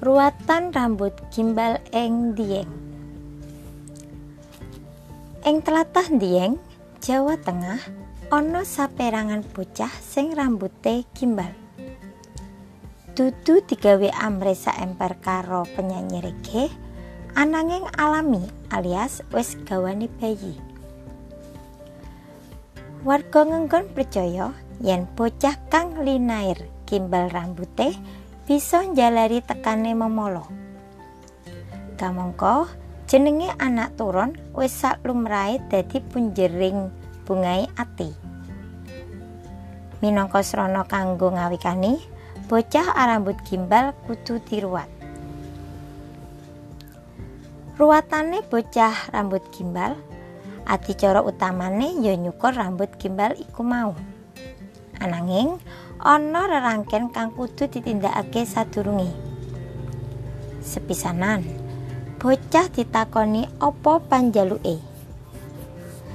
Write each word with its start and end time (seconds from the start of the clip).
ruatan 0.00 0.72
rambut 0.72 1.12
gimbal 1.28 1.76
ing 1.92 2.32
Dieng. 2.32 2.72
Ing 5.44 5.60
tlatah 5.60 6.08
Dieng, 6.08 6.56
Jawa 7.04 7.36
Tengah, 7.36 7.84
ana 8.32 8.64
saperangan 8.64 9.44
bocah 9.52 9.92
sing 10.00 10.32
rambute 10.32 11.04
gimbal. 11.12 11.52
Dudu 13.12 13.60
digawe 13.60 14.08
amre 14.16 14.56
saemper 14.56 15.20
karo 15.20 15.68
penyanyi 15.76 16.24
reggae, 16.24 16.72
ananging 17.36 17.84
alami 18.00 18.48
alias 18.72 19.20
wis 19.36 19.52
gawane 19.68 20.08
bayi. 20.16 20.56
Warga 23.04 23.44
ngenggon 23.44 23.92
percaya 23.92 24.56
yen 24.80 25.04
bocah 25.12 25.60
kang 25.68 26.00
linair 26.00 26.56
gimbal 26.88 27.28
rambute 27.28 27.92
bisa 28.50 28.82
njalari 28.82 29.38
tekane 29.46 29.94
memolo. 29.94 30.42
Kamangka 31.94 32.66
jenenge 33.06 33.46
anak 33.62 33.94
turun 33.94 34.34
wis 34.58 34.74
sak 34.74 35.06
lumrahe 35.06 35.62
dadi 35.70 36.02
punjering 36.02 36.90
bungai 37.22 37.70
ati. 37.78 38.10
Minangka 40.02 40.42
srana 40.42 40.82
kanggo 40.82 41.30
ngawikani, 41.30 42.02
bocah 42.50 42.90
arambut 42.98 43.38
gimbal 43.46 43.94
kudu 44.10 44.42
diruat. 44.42 44.90
Ruwatane 47.78 48.42
bocah 48.50 49.14
rambut 49.14 49.46
gimbal 49.54 49.94
adicara 50.66 51.22
utamane 51.22 52.02
ya 52.02 52.18
nyukur 52.18 52.50
rambut 52.50 52.98
gimbal 52.98 53.30
iku 53.38 53.62
mau. 53.62 53.94
Ananging 54.98 55.54
ana 56.00 56.48
rerangken 56.48 57.12
kang 57.12 57.28
kudu 57.36 57.68
ditindakake 57.68 58.48
sadurunge. 58.48 59.12
Sepisanan, 60.64 61.44
bocah 62.16 62.72
ditakoni 62.72 63.44
apa 63.60 64.00
panjaluke. 64.00 64.80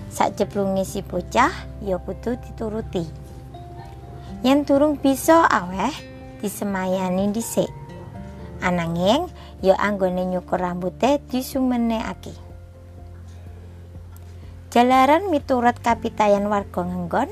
Sakjeblunge 0.10 0.82
si 0.90 1.06
bocah 1.06 1.54
ya 1.86 2.02
kudu 2.02 2.34
dituruti. 2.42 3.06
Yen 4.42 4.66
turung 4.66 4.98
bisa 4.98 5.46
aweh 5.46 5.94
disemayani 6.42 7.30
dhisik. 7.30 7.70
Ananging 8.66 9.30
ya 9.62 9.78
anggone 9.78 10.26
nyukur 10.26 10.58
rambute 10.58 11.22
disumenekake. 11.30 12.34
Jalaran 14.74 15.30
miturut 15.30 15.78
kapitayan 15.80 16.52
warga 16.52 16.84
ngenggon, 16.84 17.32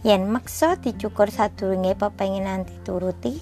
yen 0.00 0.32
meksa 0.32 0.80
dicukur 0.80 1.28
sadurunge 1.28 1.92
pepenginan 1.92 2.64
dituruti 2.64 3.36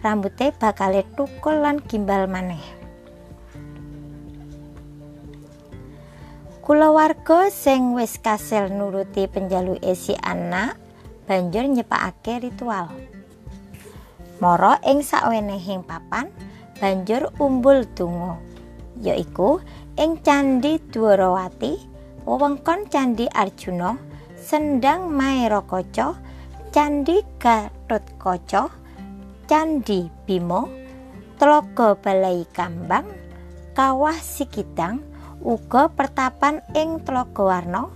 rambute 0.00 0.56
bakal 0.56 0.96
tukul 1.12 1.60
lan 1.60 1.84
gimbal 1.84 2.24
maneh 2.24 2.78
Kula 6.68 6.92
warga 6.92 7.48
sing 7.48 7.96
wis 7.96 8.20
kasil 8.20 8.68
nuruti 8.68 9.24
penjaluke 9.24 9.96
si 9.96 10.12
anak 10.20 10.76
banjur 11.24 11.64
nyepakake 11.64 12.44
ritual. 12.44 12.92
Mara 14.36 14.76
ing 14.84 15.00
sakwenehing 15.00 15.80
papan 15.80 16.28
banjur 16.76 17.32
umbul 17.40 17.88
donga, 17.96 18.36
yaiku 19.00 19.64
ing 19.96 20.20
Candi 20.20 20.76
Dwarawati, 20.92 21.72
wewengkon 22.28 22.84
Candi 22.92 23.24
Arjuna 23.32 23.96
Sendang 24.48 25.12
Mairakaca, 25.12 26.16
Candi 26.72 27.20
Gatotkaca, 27.36 28.72
Candi 29.44 30.08
Bima, 30.24 30.64
Tlaga 31.36 31.92
Balai 31.92 32.48
Kambang, 32.56 33.04
Kawah 33.76 34.16
Sikidang, 34.16 35.04
uga 35.44 35.92
pertapan 35.92 36.64
ing 36.72 37.04
Tlaga 37.04 37.44
Warna, 37.44 37.92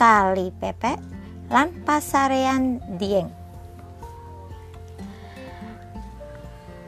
Kali 0.00 0.48
Pepek, 0.56 0.96
lan 1.52 1.68
Pasarean 1.84 2.80
Dieng. 2.96 3.28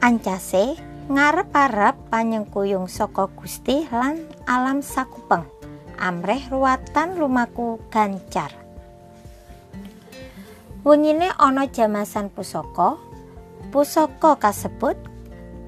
Ancase 0.01 0.73
ngarep-arep 1.05 2.09
panyengkuyung 2.09 2.89
saka 2.89 3.29
Gusti 3.29 3.85
lan 3.93 4.25
alam 4.49 4.81
sakupeng. 4.81 5.45
Amreh 6.01 6.49
ruwatan 6.49 7.21
lumaku 7.21 7.77
gancar. 7.93 8.62
Wengine 10.83 11.31
ana 11.39 11.63
jamasan 11.71 12.27
pusaka. 12.27 12.99
Pusaka 13.71 14.35
kasebut 14.35 14.99